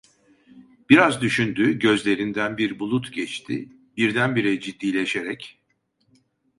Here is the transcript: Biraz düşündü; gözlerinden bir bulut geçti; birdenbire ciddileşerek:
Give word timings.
Biraz 0.89 1.21
düşündü; 1.21 1.79
gözlerinden 1.79 2.57
bir 2.57 2.79
bulut 2.79 3.13
geçti; 3.13 3.69
birdenbire 3.97 4.59
ciddileşerek: 4.59 5.57